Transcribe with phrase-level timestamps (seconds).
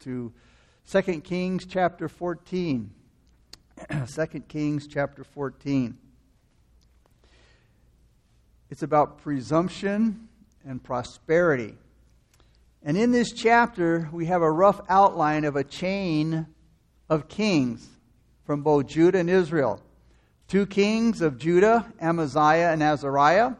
[0.00, 0.32] to
[0.90, 2.90] 2 Kings chapter 14.
[4.14, 5.96] 2 Kings chapter 14.
[8.70, 10.28] It's about presumption
[10.64, 11.74] and prosperity.
[12.82, 16.46] And in this chapter, we have a rough outline of a chain
[17.10, 17.86] of kings
[18.44, 19.82] from both Judah and Israel.
[20.48, 23.52] Two kings of Judah, Amaziah and Azariah,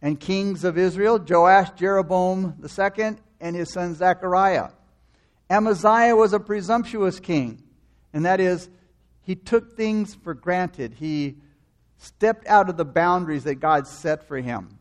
[0.00, 4.68] and kings of Israel, Joash, Jeroboam II, and his son Zechariah.
[5.54, 7.62] Amaziah was a presumptuous king,
[8.12, 8.68] and that is,
[9.22, 10.94] he took things for granted.
[10.94, 11.36] He
[11.96, 14.78] stepped out of the boundaries that God set for him.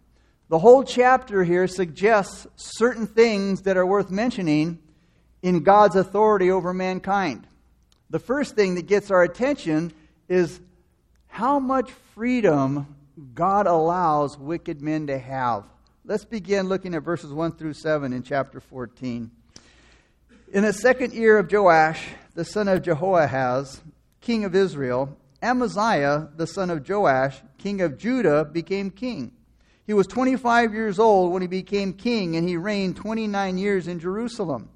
[0.49, 4.79] The whole chapter here suggests certain things that are worth mentioning
[5.43, 7.45] in God's authority over mankind.
[8.09, 9.93] The first thing that gets our attention
[10.27, 10.59] is
[11.27, 12.95] how much freedom
[13.35, 15.65] God allows wicked men to have.
[16.03, 19.29] Let's begin looking at verses 1 through 7 in chapter 14.
[20.53, 23.81] In the second year of Joash, the son of Jehoahaz,
[24.21, 29.31] king of Israel, Amaziah, the son of Joash, king of Judah, became king.
[29.87, 33.99] He was 25 years old when he became king, and he reigned 29 years in
[33.99, 34.69] Jerusalem.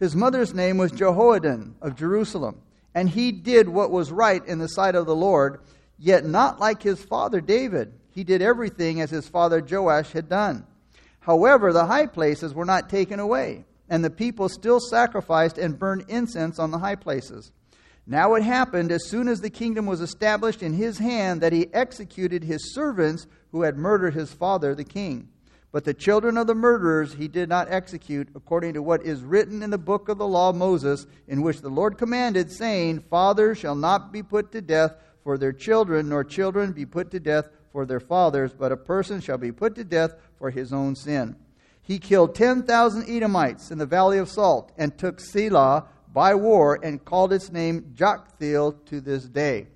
[0.00, 2.60] His mother's name was Jehoaddan of Jerusalem,
[2.92, 5.60] and he did what was right in the sight of the Lord,
[5.96, 7.92] yet not like his father David.
[8.10, 10.66] He did everything as his father Joash had done.
[11.20, 16.04] However, the high places were not taken away, and the people still sacrificed and burned
[16.08, 17.52] incense on the high places.
[18.06, 21.72] Now it happened, as soon as the kingdom was established in his hand, that he
[21.74, 25.28] executed his servants who had murdered his father, the king.
[25.72, 29.62] But the children of the murderers he did not execute, according to what is written
[29.62, 33.58] in the book of the law of Moses, in which the Lord commanded, saying, Fathers
[33.58, 37.48] shall not be put to death for their children, nor children be put to death
[37.72, 41.36] for their fathers, but a person shall be put to death for his own sin.
[41.90, 47.04] He killed 10,000 Edomites in the valley of Salt and took Selah by war and
[47.04, 49.66] called its name Joktheel to this day.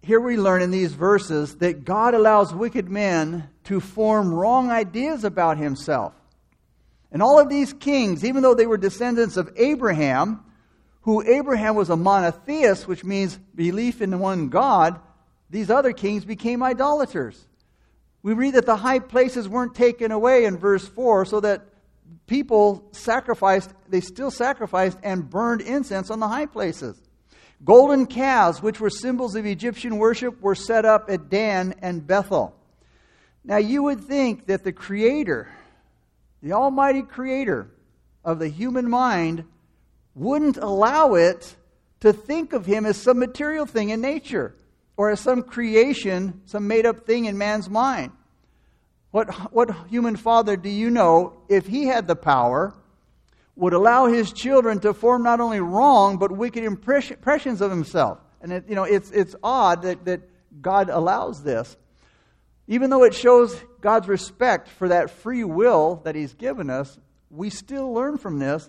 [0.00, 5.24] Here we learn in these verses that God allows wicked men to form wrong ideas
[5.24, 6.14] about himself.
[7.12, 10.42] And all of these kings, even though they were descendants of Abraham,
[11.02, 14.98] who Abraham was a monotheist, which means belief in one God,
[15.50, 17.44] these other kings became idolaters.
[18.22, 21.62] We read that the high places weren't taken away in verse 4 so that
[22.26, 27.00] people sacrificed, they still sacrificed and burned incense on the high places.
[27.64, 32.54] Golden calves, which were symbols of Egyptian worship, were set up at Dan and Bethel.
[33.44, 35.48] Now, you would think that the Creator,
[36.42, 37.70] the Almighty Creator
[38.24, 39.44] of the human mind,
[40.14, 41.56] wouldn't allow it
[42.00, 44.54] to think of Him as some material thing in nature
[44.98, 48.10] or as some creation, some made up thing in man's mind.
[49.12, 52.74] What, what human father do you know, if he had the power,
[53.54, 58.18] would allow his children to form not only wrong, but wicked impressions of himself?
[58.42, 60.20] And it, you know, it's, it's odd that, that
[60.60, 61.76] God allows this.
[62.66, 66.98] Even though it shows God's respect for that free will that he's given us,
[67.30, 68.68] we still learn from this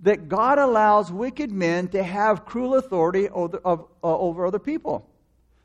[0.00, 5.10] that God allows wicked men to have cruel authority over, uh, over other people.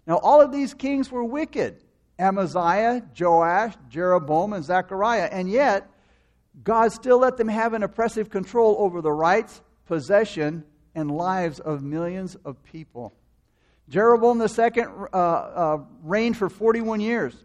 [0.09, 1.83] Now, all of these kings were wicked.
[2.17, 5.29] Amaziah, Joash, Jeroboam, and Zechariah.
[5.31, 5.87] And yet,
[6.63, 10.63] God still let them have an oppressive control over the rights, possession,
[10.95, 13.13] and lives of millions of people.
[13.87, 14.83] Jeroboam II
[15.13, 17.35] uh, uh, reigned for 41 years.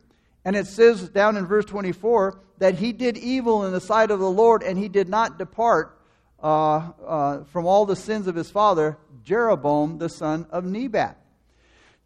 [0.47, 4.21] And it says down in verse 24 that he did evil in the sight of
[4.21, 6.01] the Lord and he did not depart
[6.43, 11.24] uh, uh from all the sins of his father, Jeroboam, the son of Nebat.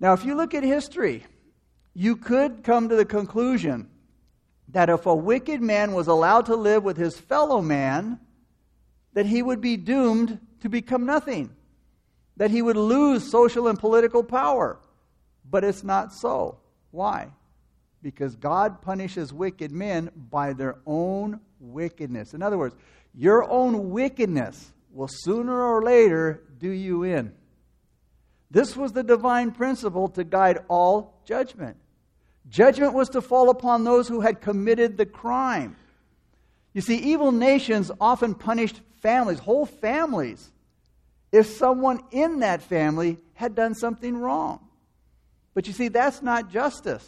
[0.01, 1.25] Now, if you look at history,
[1.95, 3.89] you could come to the conclusion
[4.69, 8.21] that if a wicked man was allowed to live with his fellow man,
[9.15, 11.51] that he would be doomed to become nothing,
[12.37, 14.79] that he would lose social and political power.
[15.51, 16.59] But it's not so.
[16.91, 17.29] Why?
[18.03, 22.35] Because God punishes wicked men by their own wickedness.
[22.35, 22.77] In other words,
[23.15, 27.33] your own wickedness will sooner or later do you in.
[28.51, 31.77] This was the divine principle to guide all judgment.
[32.49, 35.77] Judgment was to fall upon those who had committed the crime.
[36.73, 40.51] You see, evil nations often punished families, whole families,
[41.31, 44.61] if someone in that family had done something wrong.
[45.55, 47.07] But you see, that's not justice.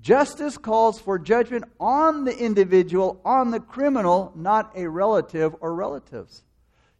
[0.00, 6.42] Justice calls for judgment on the individual, on the criminal, not a relative or relatives.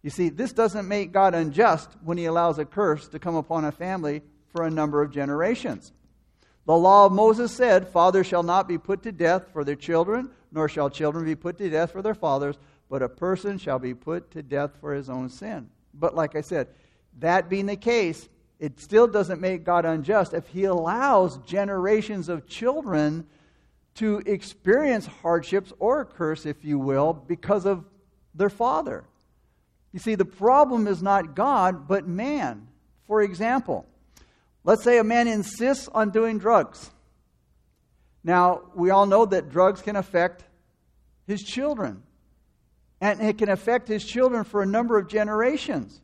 [0.03, 3.65] You see, this doesn't make God unjust when he allows a curse to come upon
[3.65, 5.93] a family for a number of generations.
[6.67, 10.31] The law of Moses said, Fathers shall not be put to death for their children,
[10.53, 12.57] nor shall children be put to death for their fathers,
[12.89, 15.69] but a person shall be put to death for his own sin.
[15.93, 16.69] But like I said,
[17.19, 22.47] that being the case, it still doesn't make God unjust if he allows generations of
[22.47, 23.27] children
[23.97, 27.85] to experience hardships or a curse, if you will, because of
[28.35, 29.05] their father.
[29.93, 32.69] You see, the problem is not God, but man.
[33.07, 33.87] For example,
[34.65, 36.91] let's say a man insists on doing drugs.
[38.23, 40.45] Now, we all know that drugs can affect
[41.27, 42.03] his children.
[43.01, 46.01] And it can affect his children for a number of generations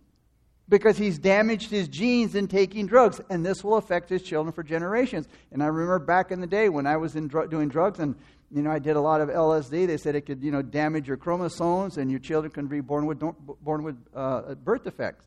[0.69, 4.62] because he's damaged his genes in taking drugs, and this will affect his children for
[4.62, 5.29] generations.
[5.53, 8.17] And I remember back in the day when I was in dr- doing drugs, and
[8.51, 9.87] you know I did a lot of LSD.
[9.87, 13.07] They said it could you know damage your chromosomes, and your children can be born
[13.07, 13.21] with
[13.63, 15.27] born with uh, birth defects.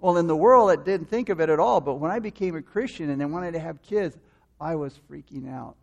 [0.00, 1.80] Well, in the world, it didn't think of it at all.
[1.80, 4.16] But when I became a Christian and then wanted to have kids,
[4.60, 5.76] I was freaking out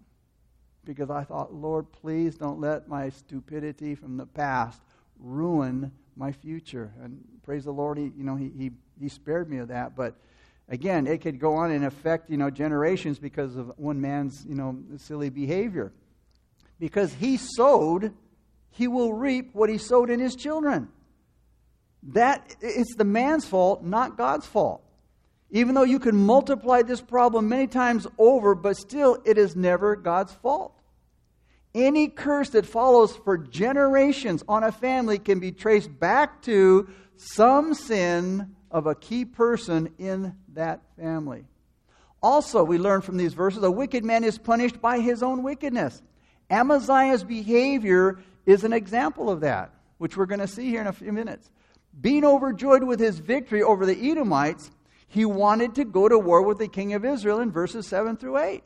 [0.85, 4.81] because I thought, Lord, please don't let my stupidity from the past
[5.19, 6.93] ruin my future.
[7.03, 9.95] And praise the Lord, he, you know, he, he, he spared me of that.
[9.95, 10.15] But
[10.69, 14.55] again, it could go on and affect, you know, generations because of one man's, you
[14.55, 15.91] know, silly behavior.
[16.79, 18.13] Because he sowed,
[18.71, 20.89] he will reap what he sowed in his children.
[22.03, 24.81] That it's the man's fault, not God's fault.
[25.51, 29.95] Even though you can multiply this problem many times over, but still it is never
[29.95, 30.73] God's fault.
[31.73, 37.73] Any curse that follows for generations on a family can be traced back to some
[37.73, 41.45] sin of a key person in that family.
[42.21, 46.01] Also, we learn from these verses a wicked man is punished by his own wickedness.
[46.49, 50.93] Amaziah's behavior is an example of that, which we're going to see here in a
[50.93, 51.49] few minutes.
[51.99, 54.69] Being overjoyed with his victory over the Edomites,
[55.07, 58.37] he wanted to go to war with the king of Israel in verses 7 through
[58.37, 58.63] 8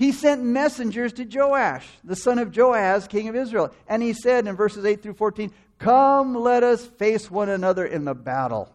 [0.00, 3.70] he sent messengers to Joash, the son of Joahaz, king of Israel.
[3.86, 8.06] And he said in verses 8 through 14, Come, let us face one another in
[8.06, 8.74] the battle.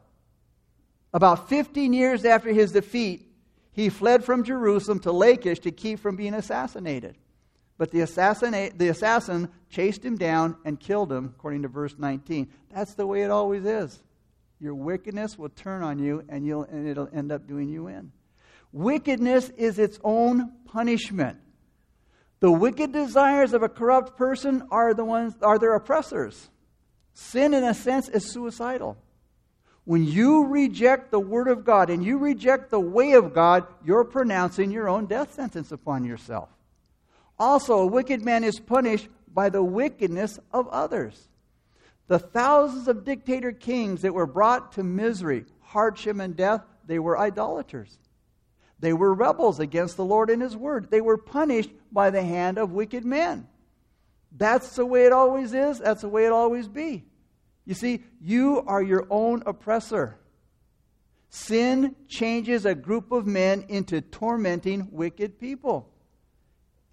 [1.16, 3.28] About 15 years after his defeat,
[3.72, 7.18] he fled from Jerusalem to Lachish to keep from being assassinated.
[7.78, 8.00] But the,
[8.78, 12.50] the assassin chased him down and killed him, according to verse 19.
[12.74, 14.02] That's the way it always is.
[14.60, 18.12] Your wickedness will turn on you, and, you'll, and it'll end up doing you in.
[18.72, 21.40] Wickedness is its own punishment.
[22.40, 26.50] The wicked desires of a corrupt person are the ones are their oppressors.
[27.14, 28.98] Sin in a sense is suicidal.
[29.86, 34.04] When you reject the word of God and you reject the way of God, you're
[34.04, 36.50] pronouncing your own death sentence upon yourself.
[37.38, 41.28] Also, a wicked man is punished by the wickedness of others.
[42.08, 47.18] The thousands of dictator kings that were brought to misery, hardship, and death, they were
[47.18, 47.98] idolaters.
[48.80, 50.92] They were rebels against the Lord and His word.
[50.92, 53.48] They were punished by the hand of wicked men.
[54.32, 55.80] That's the way it always is.
[55.80, 57.06] That's the way it always be.
[57.66, 60.18] You see, you are your own oppressor.
[61.30, 65.90] Sin changes a group of men into tormenting wicked people.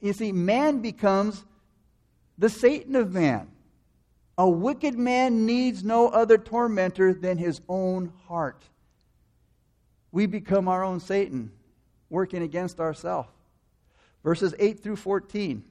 [0.02, 1.44] You see, man becomes
[2.36, 3.48] the Satan of man.
[4.36, 8.64] A wicked man needs no other tormentor than his own heart.
[10.10, 11.52] We become our own Satan
[12.10, 13.28] working against ourselves.
[14.24, 15.64] Verses 8 through 14.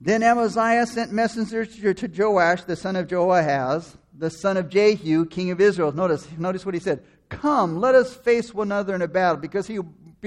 [0.00, 5.50] Then Amaziah sent messengers to Joash, the son of Joahaz, the son of Jehu, king
[5.50, 5.92] of Israel.
[5.92, 7.02] Notice, notice what he said.
[7.28, 9.36] Come, let us face one another in a battle.
[9.38, 9.78] Because he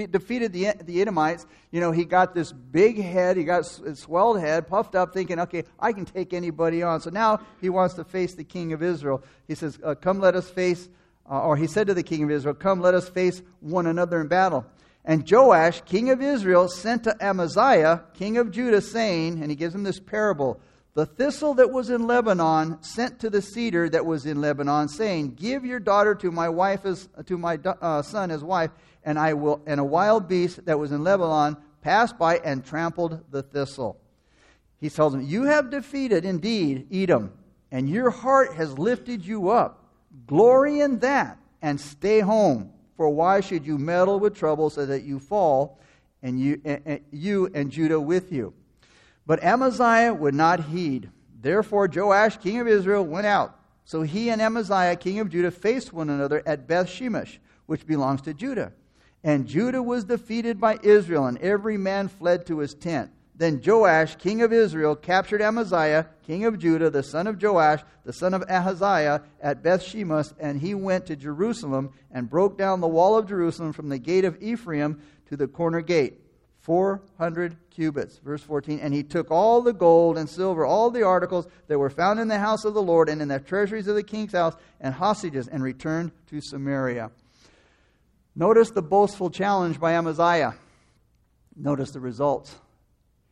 [0.04, 4.40] defeated the, the Edomites, you know, he got this big head, he got a swelled
[4.40, 7.00] head, puffed up, thinking, okay, I can take anybody on.
[7.00, 9.24] So now he wants to face the king of Israel.
[9.48, 10.88] He says, uh, Come, let us face
[11.30, 14.20] uh, or he said to the king of Israel, Come, let us face one another
[14.20, 14.64] in battle.
[15.04, 19.74] And Joash, king of Israel, sent to Amaziah, king of Judah, saying, and he gives
[19.74, 20.60] him this parable
[20.94, 25.34] The thistle that was in Lebanon sent to the cedar that was in Lebanon, saying,
[25.34, 28.70] Give your daughter to my wife as to my uh, son as wife,
[29.06, 29.62] and I will.
[29.66, 33.98] And a wild beast that was in Lebanon passed by and trampled the thistle.
[34.78, 37.32] He tells him, You have defeated indeed Edom,
[37.70, 39.84] and your heart has lifted you up.
[40.26, 42.72] Glory in that and stay home.
[42.96, 45.78] For why should you meddle with trouble so that you fall,
[46.22, 48.52] and you, and you and Judah with you?
[49.26, 51.10] But Amaziah would not heed.
[51.40, 53.58] Therefore, Joash, king of Israel, went out.
[53.84, 58.22] So he and Amaziah, king of Judah, faced one another at Beth Shemesh, which belongs
[58.22, 58.72] to Judah.
[59.24, 63.10] And Judah was defeated by Israel, and every man fled to his tent.
[63.38, 68.12] Then Joash, king of Israel, captured Amaziah, king of Judah, the son of Joash, the
[68.12, 72.88] son of Ahaziah, at Beth Shemesh, and he went to Jerusalem and broke down the
[72.88, 76.22] wall of Jerusalem from the gate of Ephraim to the corner gate.
[76.60, 78.18] 400 cubits.
[78.18, 78.80] Verse 14.
[78.80, 82.28] And he took all the gold and silver, all the articles that were found in
[82.28, 85.46] the house of the Lord and in the treasuries of the king's house, and hostages,
[85.46, 87.10] and returned to Samaria.
[88.36, 90.54] Notice the boastful challenge by Amaziah.
[91.56, 92.54] Notice the results.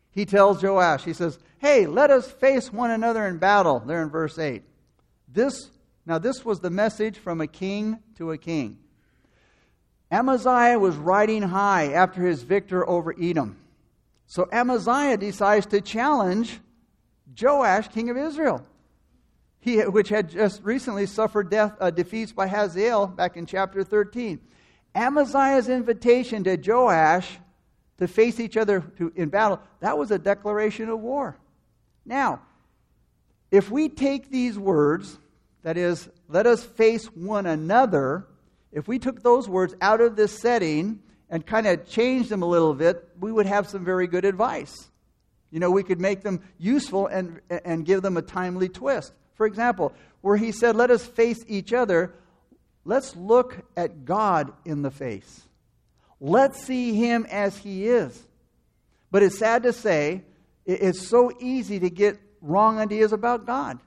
[0.09, 4.09] He tells Joash, he says, Hey, let us face one another in battle, there in
[4.09, 4.63] verse 8.
[5.31, 5.69] This,
[6.05, 8.79] now, this was the message from a king to a king.
[10.11, 13.57] Amaziah was riding high after his victory over Edom.
[14.27, 16.59] So Amaziah decides to challenge
[17.39, 18.65] Joash, king of Israel,
[19.59, 24.39] he, which had just recently suffered death, uh, defeats by Hazael back in chapter 13.
[24.95, 27.37] Amaziah's invitation to Joash
[27.97, 31.37] to face each other to, in battle, that was a declaration of war.
[32.05, 32.41] Now,
[33.51, 35.17] if we take these words,
[35.63, 38.27] that is, let us face one another,
[38.71, 42.45] if we took those words out of this setting and kind of changed them a
[42.45, 44.89] little bit, we would have some very good advice.
[45.51, 49.13] You know, we could make them useful and, and give them a timely twist.
[49.35, 52.13] For example, where he said, Let us face each other,
[52.85, 55.41] let's look at God in the face.
[56.21, 58.23] Let's see him as he is.
[59.11, 60.23] But it's sad to say,
[60.65, 63.79] it's so easy to get wrong ideas about God.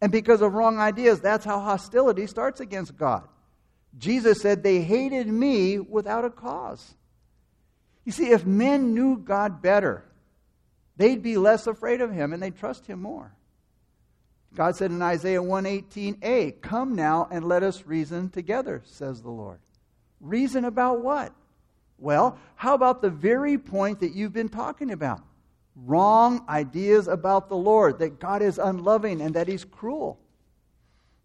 [0.00, 3.28] And because of wrong ideas, that's how hostility starts against God.
[3.98, 6.94] Jesus said, They hated me without a cause.
[8.04, 10.04] You see, if men knew God better,
[10.96, 13.34] they'd be less afraid of him and they'd trust him more.
[14.54, 19.58] God said in Isaiah 118a, Come now and let us reason together, says the Lord.
[20.20, 21.32] Reason about what?
[21.98, 25.20] Well, how about the very point that you've been talking about?
[25.76, 30.18] Wrong ideas about the Lord, that God is unloving and that he's cruel.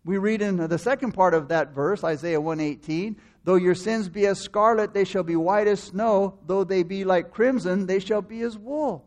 [0.04, 4.28] We read in the second part of that verse, Isaiah 118, though your sins be
[4.28, 8.22] as scarlet, they shall be white as snow, though they be like crimson, they shall
[8.22, 9.04] be as wool.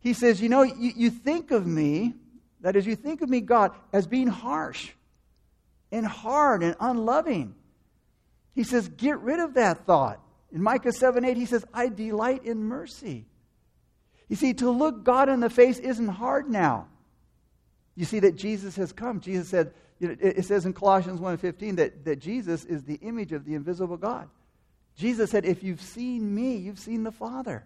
[0.00, 2.14] He says, You know, you, you think of me,
[2.66, 4.90] that is, you think of me, God, as being harsh
[5.92, 7.54] and hard and unloving.
[8.56, 10.20] He says, Get rid of that thought.
[10.50, 13.24] In Micah 7 8, he says, I delight in mercy.
[14.28, 16.88] You see, to look God in the face isn't hard now.
[17.94, 19.20] You see that Jesus has come.
[19.20, 23.30] Jesus said, you know, it says in Colossians 1.15 that, that Jesus is the image
[23.30, 24.28] of the invisible God.
[24.96, 27.64] Jesus said, if you've seen me, you've seen the Father.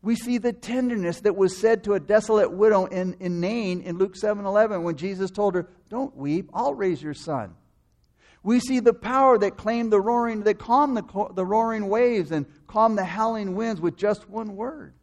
[0.00, 3.98] We see the tenderness that was said to a desolate widow in, in Nain in
[3.98, 7.54] Luke 7.11 when Jesus told her, don't weep, I'll raise your son.
[8.44, 12.46] We see the power that claimed the roaring, that calmed the, the roaring waves and
[12.68, 14.94] calmed the howling winds with just one word.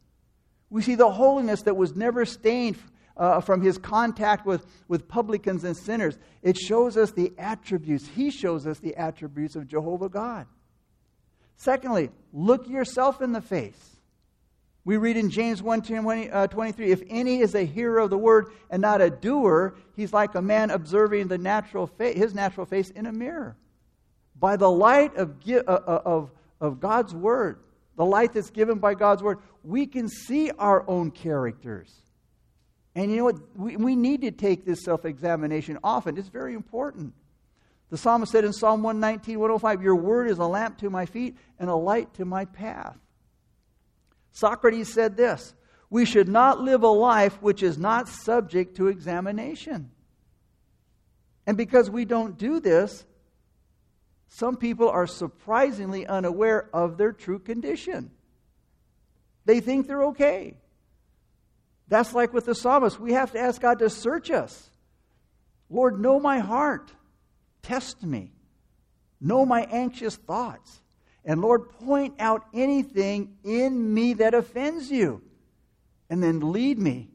[0.70, 2.78] We see the holiness that was never stained
[3.18, 6.18] uh, from his contact with, with publicans and sinners.
[6.42, 8.08] It shows us the attributes.
[8.08, 10.48] He shows us the attributes of Jehovah God.
[11.58, 13.95] Secondly, look yourself in the face.
[14.86, 18.18] We read in James 1 20, uh, 23 if any is a hearer of the
[18.18, 22.68] word and not a doer, he's like a man observing the natural fa- his natural
[22.68, 23.58] face in a mirror.
[24.39, 27.60] By the light of, uh, uh, of, of God's word,
[27.98, 31.92] the light that's given by God's word, we can see our own characters.
[32.94, 33.39] And you know what?
[33.56, 36.15] We, we need to take this self examination often.
[36.15, 37.13] It's very important.
[37.89, 41.38] The psalmist said in Psalm 119, 105, Your word is a lamp to my feet
[41.60, 42.98] and a light to my path.
[44.36, 45.56] Socrates said this
[45.89, 49.92] We should not live a life which is not subject to examination.
[51.48, 53.06] And because we don't do this,
[54.27, 58.12] some people are surprisingly unaware of their true condition.
[59.46, 60.58] They think they're okay.
[61.88, 63.00] That's like with the psalmist.
[63.00, 64.70] We have to ask God to search us.
[65.70, 66.92] Lord, know my heart.
[67.62, 68.34] Test me.
[69.22, 70.82] Know my anxious thoughts.
[71.25, 75.24] And Lord, point out anything in me that offends you.
[76.10, 77.10] And then lead me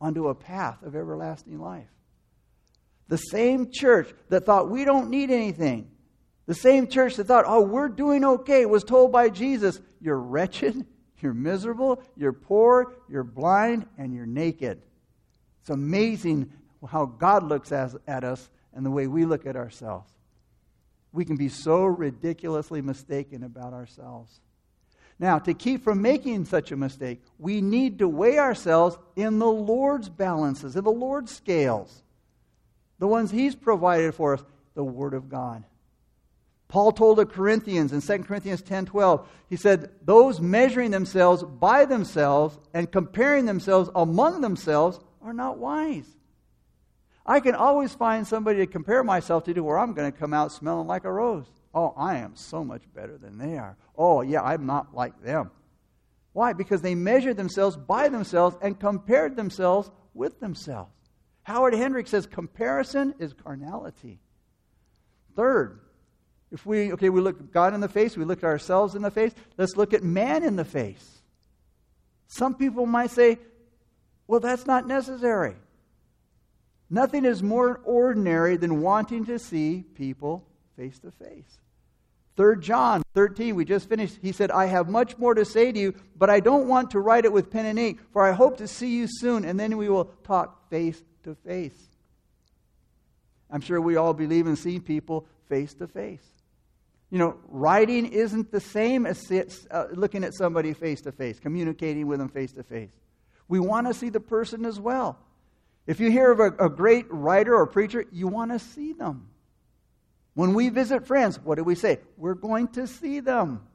[0.00, 1.90] onto a path of everlasting life.
[3.08, 5.90] The same church that thought we don't need anything,
[6.46, 10.86] the same church that thought, oh, we're doing okay, was told by Jesus, you're wretched,
[11.20, 14.80] you're miserable, you're poor, you're blind, and you're naked.
[15.60, 16.52] It's amazing
[16.86, 20.12] how God looks at us and the way we look at ourselves.
[21.12, 24.40] We can be so ridiculously mistaken about ourselves.
[25.18, 29.50] Now, to keep from making such a mistake, we need to weigh ourselves in the
[29.50, 32.02] Lord's balances, in the Lord's scales,
[32.98, 35.64] the ones He's provided for us, the Word of God.
[36.68, 42.58] Paul told the Corinthians in 2 Corinthians 10:12, he said, "Those measuring themselves by themselves
[42.74, 46.17] and comparing themselves among themselves are not wise."
[47.28, 50.50] I can always find somebody to compare myself to where I'm going to come out
[50.50, 51.44] smelling like a rose.
[51.74, 53.76] Oh, I am so much better than they are.
[53.98, 55.50] Oh, yeah, I'm not like them.
[56.32, 56.54] Why?
[56.54, 60.90] Because they measured themselves by themselves and compared themselves with themselves.
[61.42, 64.20] Howard Hendricks says comparison is carnality.
[65.36, 65.80] Third,
[66.50, 69.10] if we, okay, we look God in the face, we look at ourselves in the
[69.10, 71.20] face, let's look at man in the face.
[72.26, 73.38] Some people might say,
[74.26, 75.56] well, that's not necessary.
[76.90, 81.58] Nothing is more ordinary than wanting to see people face to face.
[82.36, 84.18] 3 John 13, we just finished.
[84.22, 87.00] He said, I have much more to say to you, but I don't want to
[87.00, 89.76] write it with pen and ink, for I hope to see you soon, and then
[89.76, 91.76] we will talk face to face.
[93.50, 96.24] I'm sure we all believe in seeing people face to face.
[97.10, 99.32] You know, writing isn't the same as
[99.70, 102.92] uh, looking at somebody face to face, communicating with them face to face.
[103.48, 105.18] We want to see the person as well.
[105.88, 109.30] If you hear of a, a great writer or preacher, you want to see them.
[110.34, 111.98] When we visit friends, what do we say?
[112.18, 113.66] We're going to see them.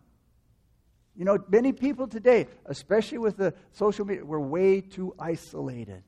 [1.16, 6.04] You know, many people today, especially with the social media, we're way too isolated.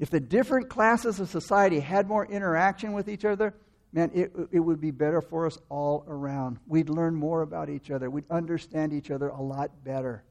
[0.00, 3.54] If the different classes of society had more interaction with each other,
[3.92, 6.58] man, it, it would be better for us all around.
[6.66, 8.10] We'd learn more about each other.
[8.10, 10.24] We'd understand each other a lot better.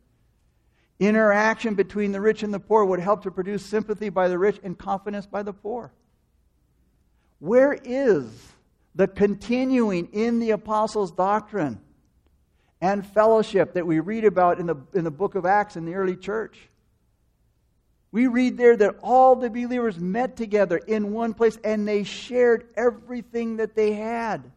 [0.99, 4.59] Interaction between the rich and the poor would help to produce sympathy by the rich
[4.63, 5.91] and confidence by the poor.
[7.39, 8.25] Where is
[8.95, 11.79] the continuing in the apostles' doctrine
[12.81, 15.93] and fellowship that we read about in the, in the book of Acts in the
[15.93, 16.57] early church?
[18.11, 22.67] We read there that all the believers met together in one place and they shared
[22.75, 24.51] everything that they had.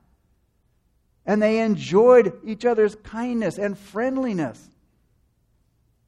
[1.27, 4.70] And they enjoyed each other's kindness and friendliness.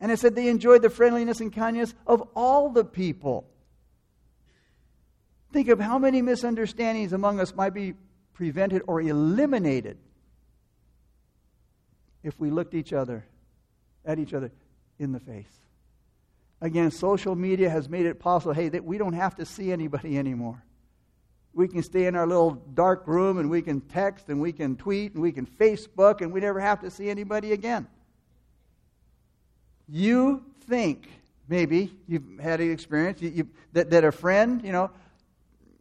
[0.02, 3.46] And it said they enjoyed the friendliness and kindness of all the people.
[5.52, 7.94] Think of how many misunderstandings among us might be
[8.34, 9.98] prevented or eliminated
[12.24, 13.24] if we looked each other
[14.04, 14.50] at each other
[14.98, 15.60] in the face.
[16.60, 20.18] Again, social media has made it possible, hey, that we don't have to see anybody
[20.18, 20.64] anymore.
[21.54, 24.74] We can stay in our little dark room and we can text and we can
[24.74, 27.86] tweet and we can Facebook and we never have to see anybody again.
[29.88, 31.08] You think,
[31.48, 34.90] maybe, you've had an experience, you, you, that, that a friend, you know,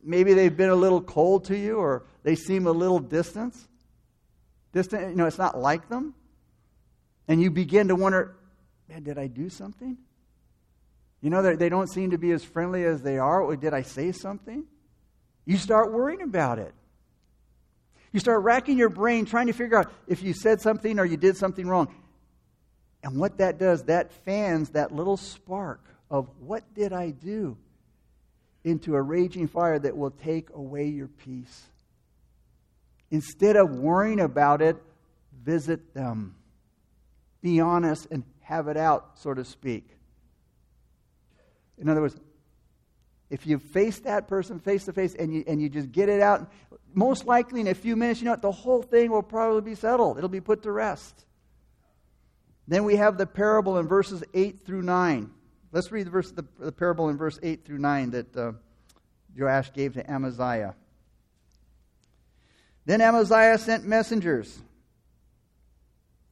[0.03, 3.55] maybe they've been a little cold to you or they seem a little distant.
[4.73, 6.13] Distant, you know, it's not like them.
[7.27, 8.35] And you begin to wonder,
[8.89, 9.97] man, did I do something?
[11.21, 13.41] You know, they don't seem to be as friendly as they are.
[13.41, 14.65] Or did I say something?
[15.45, 16.73] You start worrying about it.
[18.11, 21.17] You start racking your brain trying to figure out if you said something or you
[21.17, 21.93] did something wrong.
[23.03, 27.57] And what that does, that fans that little spark of what did I do
[28.63, 31.63] into a raging fire that will take away your peace.
[33.09, 34.77] Instead of worrying about it,
[35.43, 36.35] visit them.
[37.41, 39.87] Be honest and have it out, so to speak.
[41.79, 42.15] In other words,
[43.31, 46.21] if you face that person face to face and you, and you just get it
[46.21, 46.51] out,
[46.93, 48.41] most likely in a few minutes, you know what?
[48.41, 50.17] The whole thing will probably be settled.
[50.17, 51.25] It'll be put to rest.
[52.71, 55.29] Then we have the parable in verses 8 through 9.
[55.73, 58.53] Let's read the, verse, the, the parable in verse 8 through 9 that uh,
[59.37, 60.73] Joash gave to Amaziah.
[62.85, 64.57] Then Amaziah sent messengers.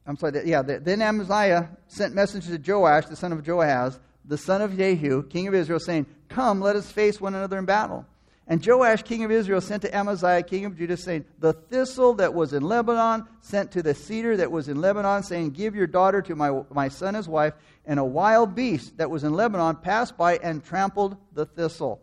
[0.06, 4.62] I'm sorry, yeah, then Amaziah sent messengers to Joash, the son of Joahaz, the son
[4.62, 8.06] of Jehu, king of Israel, saying, Come, let us face one another in battle.
[8.50, 12.34] And Joash, king of Israel, sent to Amaziah, king of Judah, saying, The thistle that
[12.34, 16.20] was in Lebanon sent to the cedar that was in Lebanon, saying, Give your daughter
[16.22, 17.54] to my, my son as wife.
[17.86, 22.02] And a wild beast that was in Lebanon passed by and trampled the thistle.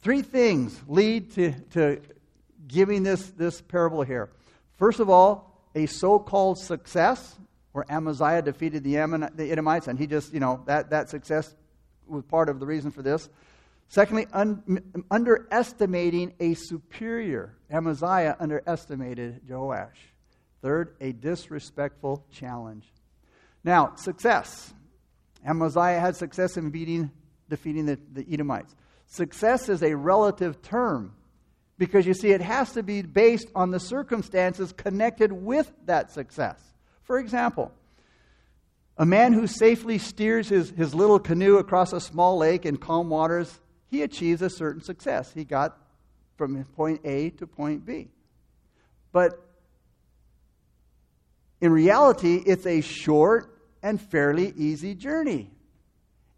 [0.00, 2.00] Three things lead to, to
[2.66, 4.30] giving this, this parable here.
[4.78, 7.36] First of all, a so called success,
[7.70, 11.54] where Amaziah defeated the, Ammon, the Edomites, and he just, you know, that, that success
[12.08, 13.28] was part of the reason for this.
[13.88, 17.56] Secondly, un- underestimating a superior.
[17.70, 19.98] Amaziah underestimated Joash.
[20.62, 22.84] Third, a disrespectful challenge.
[23.62, 24.72] Now, success.
[25.44, 27.10] Amaziah had success in beating,
[27.48, 28.74] defeating the, the Edomites.
[29.06, 31.14] Success is a relative term
[31.78, 36.58] because you see, it has to be based on the circumstances connected with that success.
[37.02, 37.70] For example,
[38.96, 43.10] a man who safely steers his, his little canoe across a small lake in calm
[43.10, 43.60] waters
[43.96, 45.32] he achieves a certain success.
[45.32, 45.78] He got
[46.36, 48.08] from point A to point B.
[49.10, 49.42] But
[51.62, 55.50] in reality, it's a short and fairly easy journey.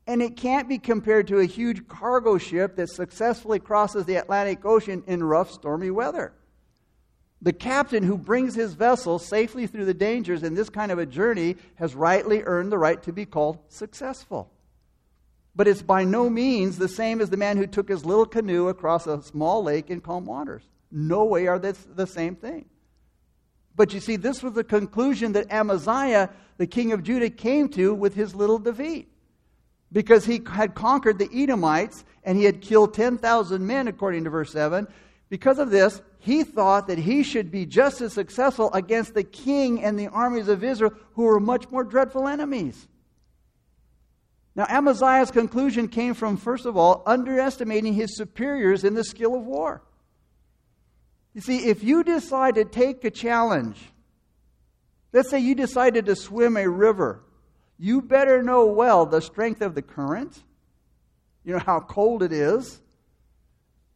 [0.06, 4.64] And it can't be compared to a huge cargo ship that successfully crosses the Atlantic
[4.64, 6.32] Ocean in rough, stormy weather.
[7.42, 11.06] The captain who brings his vessel safely through the dangers in this kind of a
[11.06, 14.52] journey has rightly earned the right to be called successful.
[15.58, 18.68] But it's by no means the same as the man who took his little canoe
[18.68, 20.62] across a small lake in calm waters.
[20.92, 22.66] No way are they the same thing.
[23.74, 27.92] But you see, this was the conclusion that Amaziah, the king of Judah, came to
[27.92, 29.08] with his little defeat.
[29.90, 34.52] Because he had conquered the Edomites and he had killed 10,000 men, according to verse
[34.52, 34.86] 7.
[35.28, 39.82] Because of this, he thought that he should be just as successful against the king
[39.82, 42.86] and the armies of Israel, who were much more dreadful enemies.
[44.58, 49.46] Now, Amaziah's conclusion came from, first of all, underestimating his superiors in the skill of
[49.46, 49.84] war.
[51.32, 53.80] You see, if you decide to take a challenge,
[55.12, 57.22] let's say you decided to swim a river,
[57.78, 60.42] you better know well the strength of the current,
[61.44, 62.80] you know, how cold it is,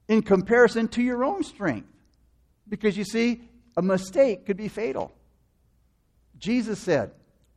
[0.06, 1.88] in comparison to your own strength.
[2.68, 3.40] Because you see,
[3.76, 5.10] a mistake could be fatal.
[6.38, 7.10] Jesus said,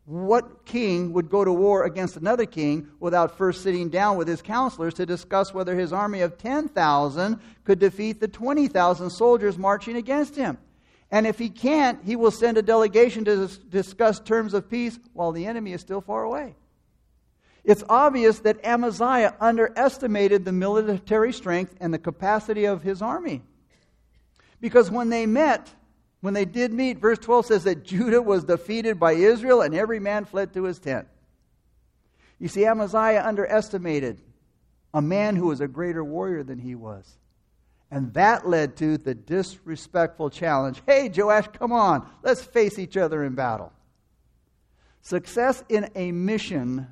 [0.05, 4.41] What king would go to war against another king without first sitting down with his
[4.41, 10.35] counselors to discuss whether his army of 10,000 could defeat the 20,000 soldiers marching against
[10.35, 10.59] him?
[11.09, 15.31] And if he can't, he will send a delegation to discuss terms of peace while
[15.31, 16.55] the enemy is still far away.
[17.63, 23.41] It's obvious that Amaziah underestimated the military strength and the capacity of his army.
[24.61, 25.73] Because when they met,
[26.25, 29.99] when they did meet, verse 12 says that Judah was defeated by Israel and every
[29.99, 31.07] man fled to his tent.
[32.39, 34.19] You see, Amaziah underestimated
[34.91, 37.19] a man who was a greater warrior than he was.
[37.91, 43.23] And that led to the disrespectful challenge hey, Joash, come on, let's face each other
[43.23, 43.71] in battle.
[45.03, 46.87] Success in a mission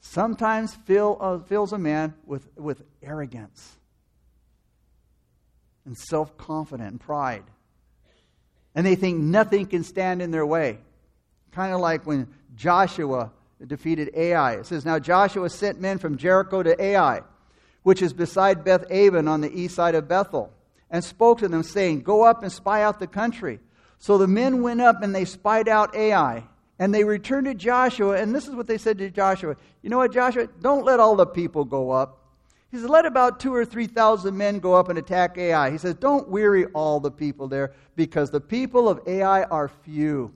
[0.00, 3.74] sometimes fill, uh, fills a man with, with arrogance
[5.86, 7.44] and self confidence and pride.
[8.76, 10.78] And they think nothing can stand in their way.
[11.50, 13.32] Kind of like when Joshua
[13.66, 14.56] defeated Ai.
[14.56, 17.22] It says, Now Joshua sent men from Jericho to Ai,
[17.82, 20.52] which is beside Beth Aven on the east side of Bethel,
[20.90, 23.60] and spoke to them, saying, Go up and spy out the country.
[23.98, 26.44] So the men went up and they spied out Ai.
[26.78, 29.96] And they returned to Joshua, and this is what they said to Joshua You know
[29.96, 30.48] what, Joshua?
[30.60, 32.25] Don't let all the people go up.
[32.70, 35.70] He says, Let about two or three thousand men go up and attack Ai.
[35.70, 40.32] He says, Don't weary all the people there, because the people of Ai are few.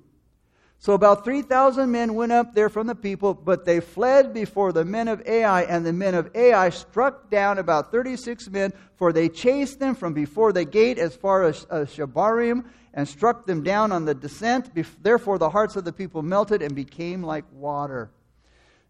[0.82, 4.82] So about 3,000 men went up there from the people, but they fled before the
[4.82, 9.28] men of Ai, and the men of Ai struck down about 36 men, for they
[9.28, 12.64] chased them from before the gate as far as, Shebarim,
[12.94, 14.70] and struck them down on the descent.
[15.02, 18.10] Therefore the hearts of the people melted and became like water.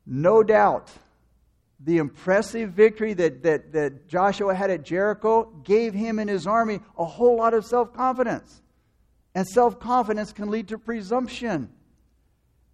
[0.07, 0.93] No doubt
[1.83, 6.81] the impressive victory that, that, that Joshua had at Jericho gave him and his army
[6.99, 8.61] a whole lot of self confidence.
[9.35, 11.71] And self confidence can lead to presumption.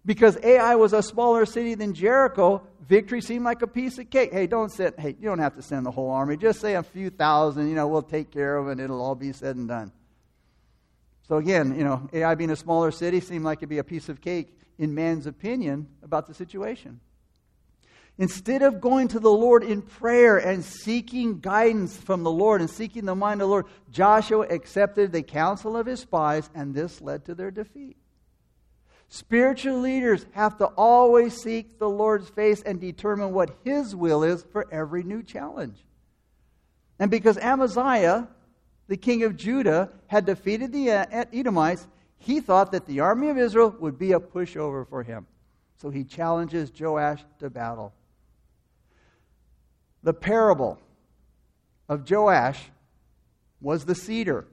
[0.05, 4.31] Because Ai was a smaller city than Jericho, victory seemed like a piece of cake.
[4.31, 6.37] Hey, don't send, hey, you don't have to send the whole army.
[6.37, 9.15] Just say a few thousand, you know, we'll take care of it and it'll all
[9.15, 9.91] be said and done.
[11.27, 14.07] So again, you know, Ai being a smaller city seemed like it'd be a piece
[14.07, 17.01] of cake in man's opinion about the situation.
[18.19, 22.69] Instead of going to the Lord in prayer and seeking guidance from the Lord and
[22.69, 26.99] seeking the mind of the Lord, Joshua accepted the counsel of his spies, and this
[26.99, 27.95] led to their defeat.
[29.07, 34.43] Spiritual leaders have to always seek the Lord's face and determine what his will is
[34.51, 35.77] for every new challenge.
[36.99, 38.27] And because Amaziah,
[38.87, 43.37] the king of Judah, had defeated the uh, Edomites, he thought that the army of
[43.37, 45.27] Israel would be a pushover for him.
[45.77, 47.93] So he challenges Joash to battle.
[50.07, 50.79] The parable
[51.89, 52.69] of Joash
[53.59, 54.47] was the cedar,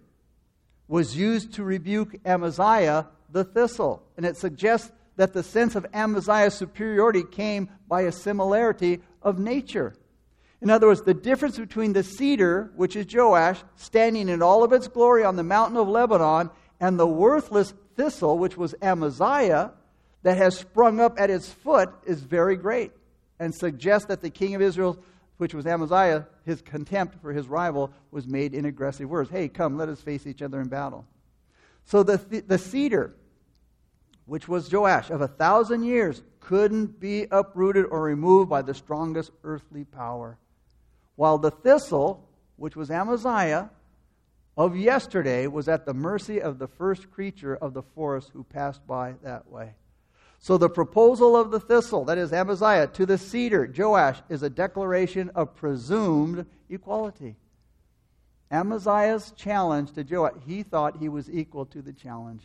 [0.88, 4.02] was used to rebuke Amaziah, the thistle.
[4.16, 9.94] And it suggests that the sense of Amaziah's superiority came by a similarity of nature.
[10.60, 14.72] In other words, the difference between the cedar, which is Joash, standing in all of
[14.72, 19.70] its glory on the mountain of Lebanon, and the worthless thistle, which was Amaziah,
[20.24, 22.90] that has sprung up at its foot, is very great
[23.38, 24.98] and suggests that the king of Israel
[25.36, 29.30] which was Amaziah, his contempt for his rival was made in aggressive words.
[29.30, 31.04] Hey, come, let us face each other in battle.
[31.84, 32.16] So the,
[32.46, 33.14] the cedar,
[34.26, 39.30] which was Joash, of a thousand years, couldn't be uprooted or removed by the strongest
[39.42, 40.38] earthly power.
[41.16, 43.70] While the thistle, which was Amaziah,
[44.56, 48.86] of yesterday, was at the mercy of the first creature of the forest who passed
[48.86, 49.74] by that way.
[50.44, 54.50] So the proposal of the thistle, that is Amaziah, to the cedar, Joash, is a
[54.50, 57.36] declaration of presumed equality.
[58.50, 62.42] Amaziah's challenge to Joash, he thought he was equal to the challenge.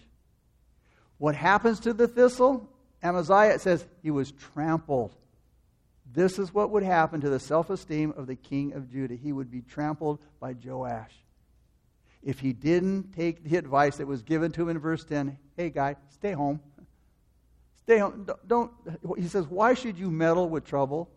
[1.17, 2.69] What happens to the thistle?
[3.03, 5.13] Amaziah says he was trampled.
[6.09, 9.15] This is what would happen to the self esteem of the king of Judah.
[9.15, 11.12] He would be trampled by Joash.
[12.23, 15.69] If he didn't take the advice that was given to him in verse 10, hey,
[15.69, 16.62] guy, stay home.
[17.89, 18.28] Stay home.
[18.45, 18.71] Don't,
[19.17, 21.10] he says, why should you meddle with trouble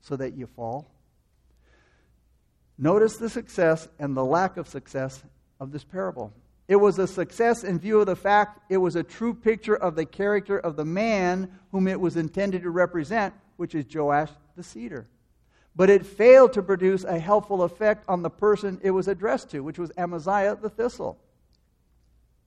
[0.00, 0.88] so that you fall?
[2.78, 5.20] Notice the success and the lack of success
[5.58, 6.32] of this parable.
[6.68, 9.96] It was a success in view of the fact it was a true picture of
[9.96, 14.62] the character of the man whom it was intended to represent, which is Joash the
[14.62, 15.08] cedar.
[15.74, 19.64] But it failed to produce a helpful effect on the person it was addressed to,
[19.64, 21.18] which was Amaziah the thistle.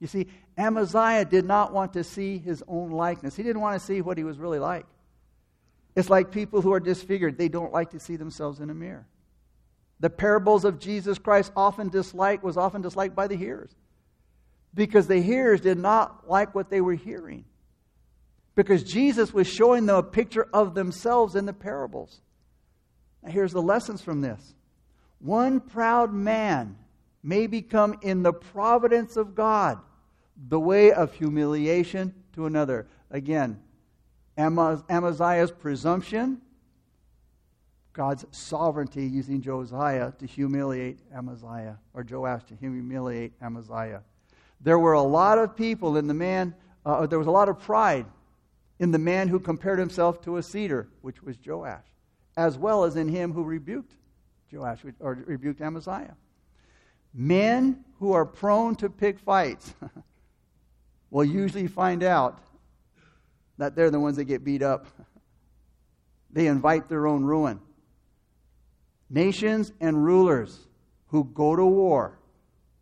[0.02, 0.26] You see,
[0.58, 3.36] Amaziah did not want to see his own likeness.
[3.36, 4.84] He didn't want to see what he was really like.
[5.94, 9.06] It's like people who are disfigured, they don't like to see themselves in a mirror.
[10.00, 13.70] The parables of Jesus Christ often disliked was often disliked by the hearers
[14.74, 17.44] because the hearers did not like what they were hearing.
[18.56, 22.20] Because Jesus was showing them a picture of themselves in the parables.
[23.22, 24.52] Now, here's the lessons from this
[25.20, 26.76] one proud man
[27.22, 29.78] may become, in the providence of God,
[30.48, 32.86] the way of humiliation to another.
[33.10, 33.60] Again,
[34.36, 36.40] Amaziah's presumption
[37.92, 44.02] God's sovereignty using Josiah to humiliate Amaziah, or Joash to humiliate Amaziah.
[44.60, 46.54] There were a lot of people in the man,
[46.86, 48.06] uh, there was a lot of pride
[48.78, 51.84] in the man who compared himself to a cedar, which was Joash,
[52.36, 53.94] as well as in him who rebuked
[54.50, 56.16] Joash, or rebuked Amaziah.
[57.12, 59.74] Men who are prone to pick fights
[61.12, 62.38] will usually find out
[63.58, 64.86] that they're the ones that get beat up.
[66.32, 67.60] They invite their own ruin.
[69.10, 70.58] Nations and rulers
[71.08, 72.18] who go to war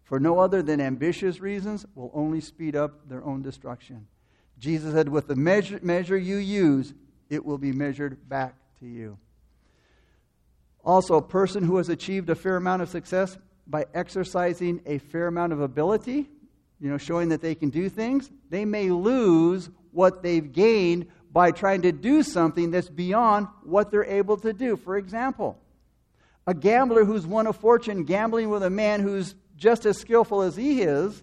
[0.05, 4.07] for no other than ambitious reasons will only speed up their own destruction.
[4.61, 6.95] Jesus said, With the measure, measure you use,
[7.29, 9.19] it will be measured back to you.
[10.85, 15.27] Also, a person who has achieved a fair amount of success by exercising a fair
[15.27, 16.29] amount of ability,
[16.81, 21.51] you know, showing that they can do things, they may lose what they've gained by
[21.51, 24.77] trying to do something that's beyond what they're able to do.
[24.77, 25.59] For example,
[26.47, 30.57] a gambler who's won a fortune gambling with a man who's just as skillful as
[30.57, 31.23] he is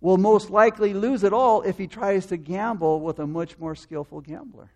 [0.00, 3.74] will most likely lose it all if he tries to gamble with a much more
[3.74, 4.70] skillful gambler.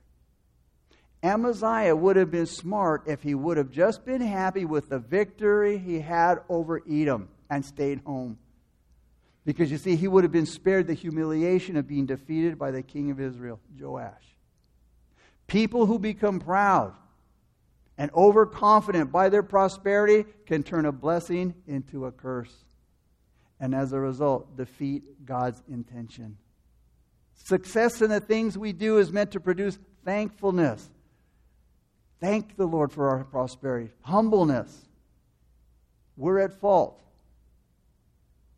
[1.23, 5.79] Amaziah would have been smart if he would have just been happy with the victory
[5.79, 8.39] he had over Edom and stayed home.
[9.49, 12.83] Because you see, he would have been spared the humiliation of being defeated by the
[12.83, 14.37] king of Israel, Joash.
[15.47, 16.93] People who become proud
[17.97, 22.55] and overconfident by their prosperity can turn a blessing into a curse.
[23.59, 26.37] And as a result, defeat God's intention.
[27.33, 30.91] Success in the things we do is meant to produce thankfulness.
[32.21, 34.77] Thank the Lord for our prosperity, humbleness.
[36.19, 37.01] We're at fault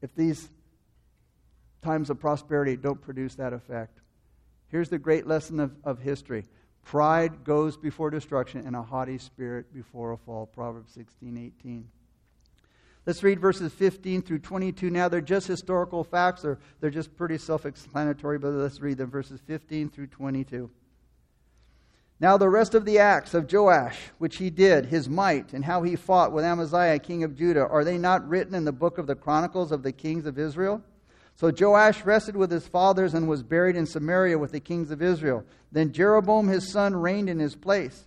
[0.03, 0.49] if these
[1.83, 4.01] times of prosperity don't produce that effect.
[4.69, 6.45] Here's the great lesson of, of history
[6.83, 10.47] Pride goes before destruction, and a haughty spirit before a fall.
[10.47, 11.87] Proverbs 16, 18.
[13.07, 15.09] Let's read verses 15 through 22 now.
[15.09, 19.41] They're just historical facts, or they're just pretty self explanatory, but let's read them verses
[19.47, 20.71] 15 through 22.
[22.19, 25.83] Now, the rest of the acts of Joash, which he did, his might, and how
[25.83, 29.07] he fought with Amaziah, king of Judah, are they not written in the book of
[29.07, 30.83] the Chronicles of the kings of Israel?
[31.37, 35.01] So Joash rested with his fathers and was buried in Samaria with the kings of
[35.01, 35.45] Israel.
[35.73, 38.07] Then Jeroboam his son reigned in his place.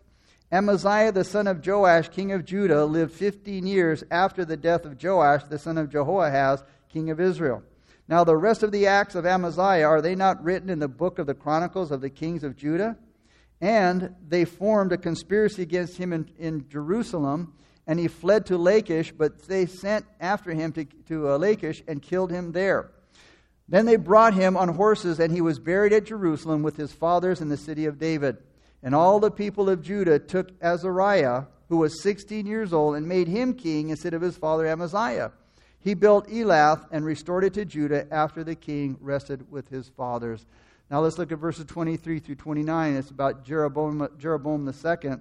[0.51, 5.03] Amaziah the son of Joash, king of Judah, lived fifteen years after the death of
[5.03, 7.63] Joash the son of Jehoahaz, king of Israel.
[8.07, 11.17] Now the rest of the acts of Amaziah, are they not written in the book
[11.17, 12.97] of the Chronicles of the kings of Judah?
[13.61, 17.53] And they formed a conspiracy against him in, in Jerusalem,
[17.87, 22.01] and he fled to Lachish, but they sent after him to, to uh, Lachish and
[22.01, 22.91] killed him there.
[23.67, 27.41] Then they brought him on horses, and he was buried at Jerusalem with his fathers
[27.41, 28.37] in the city of David.
[28.81, 33.27] And all the people of Judah took Azariah, who was 16 years old, and made
[33.27, 35.31] him king instead of his father Amaziah.
[35.79, 40.45] He built Elath and restored it to Judah after the king rested with his fathers.
[40.89, 42.95] Now let's look at verses 23 through 29.
[42.95, 45.11] It's about Jeroboam, Jeroboam II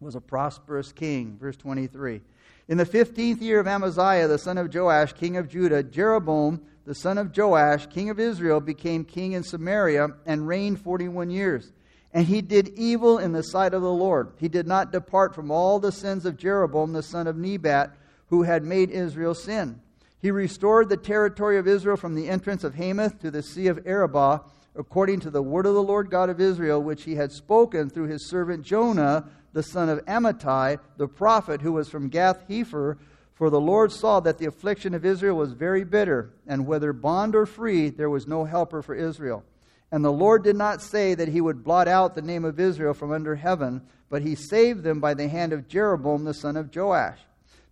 [0.00, 1.36] was a prosperous king.
[1.38, 2.20] Verse 23.
[2.68, 6.94] In the 15th year of Amaziah, the son of Joash, king of Judah, Jeroboam the
[6.94, 11.72] son of Joash, king of Israel, became king in Samaria and reigned 41 years.
[12.12, 14.32] And he did evil in the sight of the Lord.
[14.38, 18.42] He did not depart from all the sins of Jeroboam, the son of Nebat, who
[18.42, 19.80] had made Israel sin.
[20.20, 23.86] He restored the territory of Israel from the entrance of Hamath to the Sea of
[23.86, 24.40] Arabah,
[24.76, 28.06] according to the word of the Lord God of Israel, which he had spoken through
[28.08, 32.98] his servant Jonah, the son of Amittai, the prophet, who was from Gath Hepher.
[33.42, 37.34] For the Lord saw that the affliction of Israel was very bitter, and whether bond
[37.34, 39.42] or free, there was no helper for Israel.
[39.90, 42.94] And the Lord did not say that he would blot out the name of Israel
[42.94, 46.70] from under heaven, but he saved them by the hand of Jeroboam the son of
[46.72, 47.18] Joash.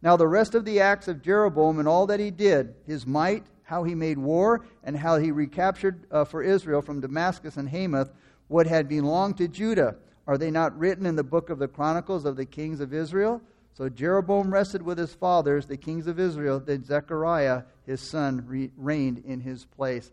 [0.03, 3.45] Now, the rest of the acts of Jeroboam and all that he did, his might,
[3.63, 8.11] how he made war, and how he recaptured uh, for Israel from Damascus and Hamath
[8.49, 9.95] what had belonged to Judah,
[10.27, 13.41] are they not written in the book of the Chronicles of the kings of Israel?
[13.75, 16.61] So Jeroboam rested with his fathers, the kings of Israel.
[16.61, 20.11] Then Zechariah, his son, re- reigned in his place.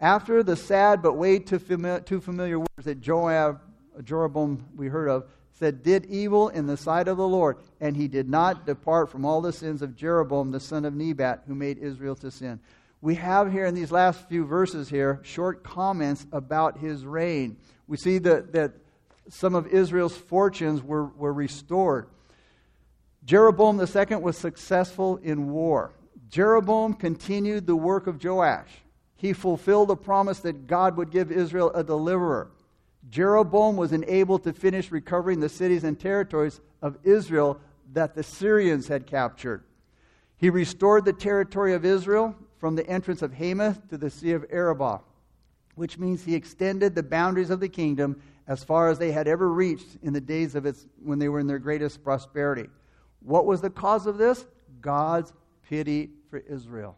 [0.00, 3.60] After the sad but way too, fami- too familiar words that Joab,
[4.02, 8.08] Jeroboam we heard of, said, did evil in the sight of the Lord, and he
[8.08, 11.78] did not depart from all the sins of Jeroboam, the son of Nebat, who made
[11.78, 12.58] Israel to sin.
[13.00, 17.56] We have here in these last few verses here short comments about his reign.
[17.86, 18.72] We see that, that
[19.28, 22.08] some of Israel's fortunes were, were restored.
[23.24, 25.92] Jeroboam II was successful in war.
[26.28, 28.68] Jeroboam continued the work of Joash.
[29.16, 32.50] He fulfilled the promise that God would give Israel a deliverer.
[33.08, 37.60] Jeroboam was enabled to finish recovering the cities and territories of Israel
[37.92, 39.64] that the Syrians had captured.
[40.36, 44.44] He restored the territory of Israel from the entrance of Hamath to the Sea of
[44.50, 45.00] Arabah,
[45.74, 49.50] which means he extended the boundaries of the kingdom as far as they had ever
[49.50, 52.68] reached in the days of its when they were in their greatest prosperity.
[53.24, 54.46] What was the cause of this?
[54.80, 55.32] God's
[55.68, 56.96] pity for Israel.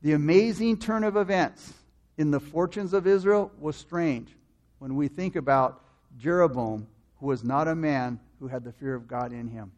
[0.00, 1.74] The amazing turn of events
[2.16, 4.34] in the fortunes of Israel was strange
[4.78, 5.82] when we think about
[6.16, 6.86] Jeroboam,
[7.18, 9.72] who was not a man who had the fear of God in him.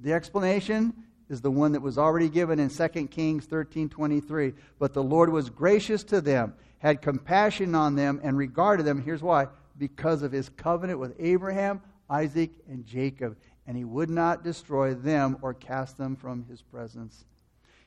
[0.00, 0.94] The explanation
[1.28, 4.54] is the one that was already given in 2 Kings 13:23.
[4.78, 9.02] But the Lord was gracious to them, had compassion on them, and regarded them.
[9.02, 13.36] Here's why: because of his covenant with Abraham, Isaac, and Jacob,
[13.66, 17.24] and he would not destroy them or cast them from his presence.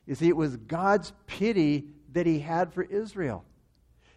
[0.06, 3.44] You see, it was God's pity that he had for Israel.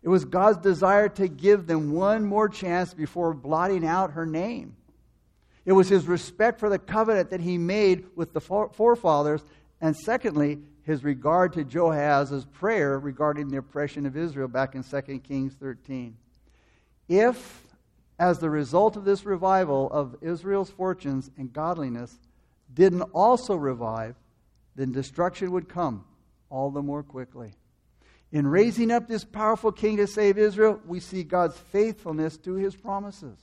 [0.02, 4.76] It was God's desire to give them one more chance before blotting out her name.
[5.64, 9.42] It was his respect for the covenant that he made with the forefathers.
[9.80, 15.00] And secondly, his regard to Joahaz's prayer regarding the oppression of Israel back in 2
[15.18, 16.16] Kings 13.
[17.08, 17.64] If,
[18.18, 22.18] as the result of this revival of Israel's fortunes and godliness,
[22.72, 24.16] didn't also revive,
[24.74, 26.04] then destruction would come
[26.50, 27.54] all the more quickly.
[28.32, 32.74] In raising up this powerful king to save Israel, we see God's faithfulness to his
[32.74, 33.38] promises.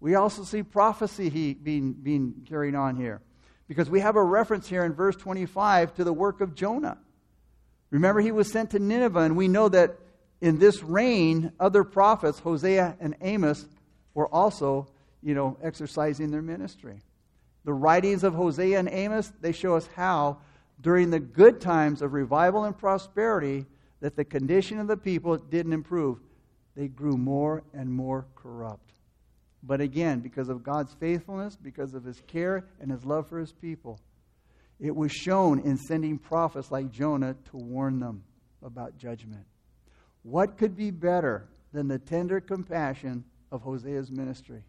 [0.00, 3.22] We also see prophecy he, being, being carried on here.
[3.68, 6.98] Because we have a reference here in verse 25 to the work of Jonah.
[7.90, 9.96] Remember, he was sent to Nineveh, and we know that
[10.40, 13.66] in this reign, other prophets, Hosea and Amos,
[14.16, 14.88] were also,
[15.22, 16.98] you know, exercising their ministry.
[17.64, 20.38] The writings of Hosea and Amos, they show us how,
[20.80, 23.66] during the good times of revival and prosperity,
[24.00, 26.18] that the condition of the people didn't improve.
[26.74, 28.94] They grew more and more corrupt.
[29.62, 33.52] But again, because of God's faithfulness, because of his care and his love for his
[33.52, 34.00] people,
[34.80, 38.24] it was shown in sending prophets like Jonah to warn them
[38.62, 39.44] about judgment.
[40.22, 44.62] What could be better than the tender compassion of Hosea's ministry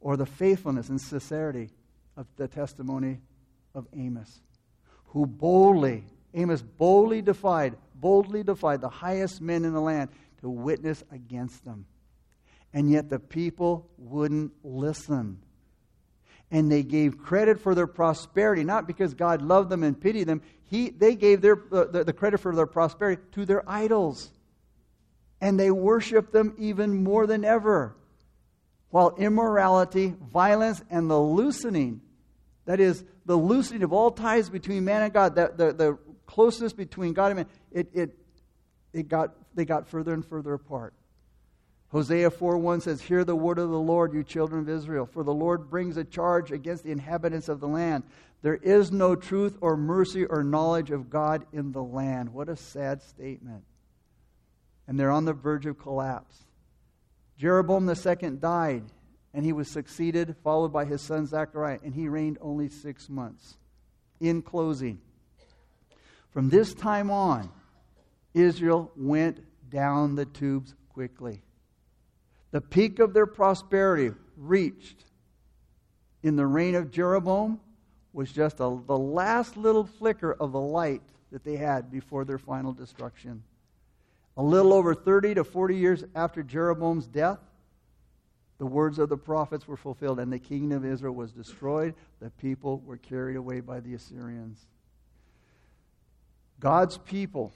[0.00, 1.70] or the faithfulness and sincerity
[2.16, 3.20] of the testimony
[3.74, 4.40] of Amos,
[5.06, 10.10] who boldly, Amos boldly defied boldly defied the highest men in the land
[10.42, 11.86] to witness against them.
[12.74, 15.38] And yet the people wouldn't listen.
[16.50, 20.42] And they gave credit for their prosperity, not because God loved them and pitied them.
[20.64, 24.30] He, they gave their, uh, the, the credit for their prosperity to their idols.
[25.44, 27.94] And they worship them even more than ever.
[28.88, 32.00] While immorality, violence, and the loosening
[32.64, 36.72] that is, the loosening of all ties between man and God, the, the, the closeness
[36.72, 38.18] between God and man, it, it,
[38.94, 40.94] it got, they got further and further apart.
[41.88, 45.34] Hosea 4:1 says, Hear the word of the Lord, you children of Israel, for the
[45.34, 48.04] Lord brings a charge against the inhabitants of the land.
[48.40, 52.32] There is no truth or mercy or knowledge of God in the land.
[52.32, 53.64] What a sad statement.
[54.86, 56.44] And they're on the verge of collapse.
[57.38, 58.84] Jeroboam II died,
[59.32, 63.56] and he was succeeded, followed by his son Zechariah, and he reigned only six months.
[64.20, 65.00] In closing,
[66.30, 67.50] from this time on,
[68.32, 71.42] Israel went down the tubes quickly.
[72.50, 75.04] The peak of their prosperity reached
[76.22, 77.60] in the reign of Jeroboam
[78.12, 82.38] was just a, the last little flicker of the light that they had before their
[82.38, 83.42] final destruction.
[84.36, 87.38] A little over 30 to 40 years after Jeroboam's death,
[88.58, 91.94] the words of the prophets were fulfilled, and the kingdom of Israel was destroyed.
[92.20, 94.58] The people were carried away by the Assyrians.
[96.60, 97.52] God's people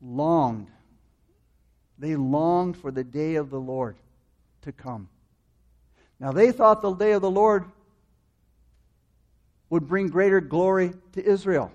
[0.00, 0.68] longed.
[1.98, 3.96] They longed for the day of the Lord
[4.62, 5.08] to come.
[6.18, 7.64] Now, they thought the day of the Lord
[9.68, 11.70] would bring greater glory to Israel.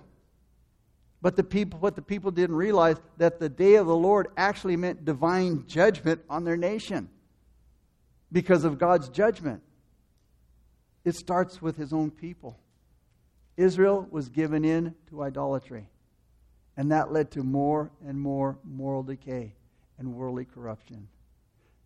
[1.26, 4.78] But the people, what the people didn't realize that the day of the Lord actually
[4.78, 7.10] meant divine judgment on their nation
[8.32, 9.64] because of God's judgment.
[11.04, 12.60] It starts with his own people.
[13.58, 15.90] Israel was given in to idolatry,
[16.78, 19.56] and that led to more and more moral decay
[19.98, 21.08] and worldly corruption.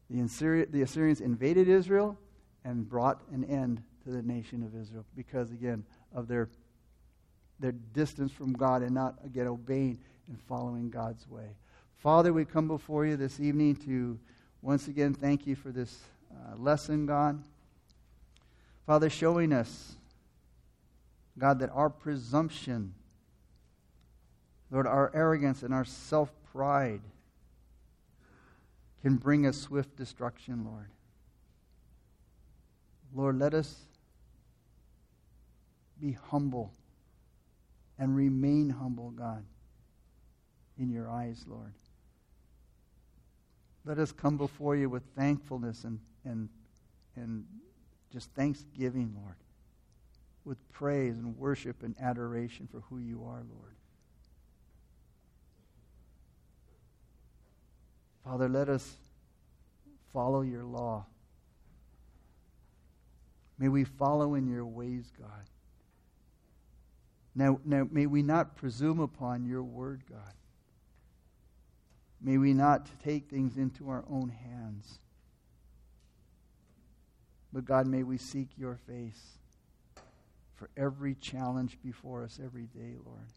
[0.10, 2.20] The, Assyrians invaded Israel
[2.66, 6.50] and brought an end to the nation of Israel because, again, of their,
[7.60, 11.56] their distance from God and not, again, obeying and following God's way.
[11.98, 14.18] Father, we come before you this evening to
[14.62, 16.00] once again thank you for this
[16.32, 17.44] uh, lesson, God.
[18.86, 19.96] Father, showing us,
[21.38, 22.94] God, that our presumption,
[24.72, 27.02] Lord, our arrogance and our self pride
[29.02, 30.90] can bring us swift destruction, Lord.
[33.14, 33.76] Lord, let us
[36.00, 36.72] be humble
[38.00, 39.44] and remain humble, God,
[40.78, 41.74] in your eyes, Lord.
[43.86, 46.48] Let us come before you with thankfulness and, and,
[47.16, 47.46] and
[48.12, 49.36] just thanksgiving, Lord,
[50.46, 53.76] with praise and worship and adoration for who you are, Lord.
[58.24, 58.96] Father, let us
[60.14, 61.06] follow your law.
[63.58, 65.50] May we follow in your ways, God.
[67.40, 70.34] Now, now, may we not presume upon your word, God.
[72.20, 75.00] May we not take things into our own hands.
[77.54, 79.38] But God, may we seek your face
[80.58, 83.32] for every challenge before us every day, Lord.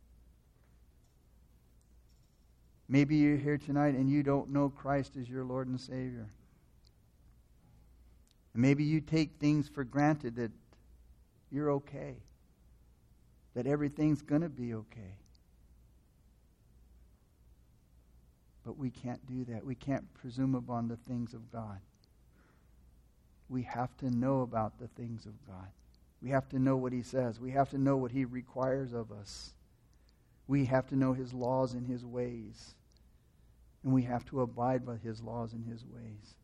[2.88, 6.26] Maybe you're here tonight and you don't know Christ as your Lord and Savior.
[8.52, 10.50] Maybe you take things for granted that
[11.52, 12.16] you're okay,
[13.54, 15.16] that everything's going to be okay.
[18.64, 19.64] But we can't do that.
[19.64, 21.80] We can't presume upon the things of God.
[23.48, 25.68] We have to know about the things of God.
[26.22, 27.40] We have to know what He says.
[27.40, 29.50] We have to know what He requires of us.
[30.46, 32.74] We have to know His laws and His ways.
[33.82, 36.34] And we have to abide by His laws and His ways.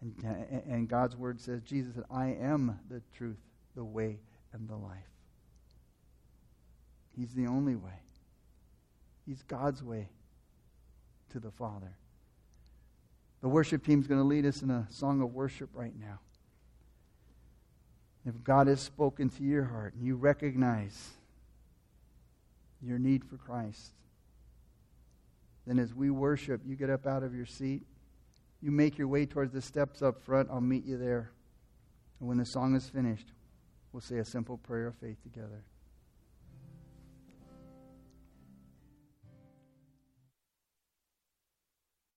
[0.00, 3.38] And, and God's word says, Jesus said, I am the truth,
[3.74, 4.18] the way,
[4.52, 5.13] and the life.
[7.16, 8.00] He's the only way.
[9.26, 10.08] He's God's way
[11.30, 11.96] to the Father.
[13.40, 16.20] The worship team is going to lead us in a song of worship right now.
[18.26, 21.10] If God has spoken to your heart and you recognize
[22.82, 23.92] your need for Christ,
[25.66, 27.82] then as we worship, you get up out of your seat
[28.64, 30.48] you make your way towards the steps up front.
[30.50, 31.32] I'll meet you there.
[32.18, 33.26] And when the song is finished,
[33.92, 35.62] we'll say a simple prayer of faith together.